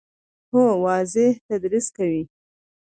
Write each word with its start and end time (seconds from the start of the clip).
هو، 0.51 0.63
واضح 0.83 1.31
تدریس 1.47 1.87
کوي 1.97 2.23